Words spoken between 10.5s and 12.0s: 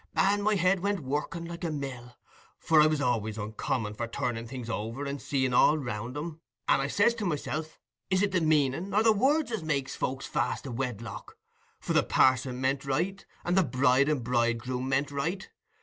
i' wedlock?" For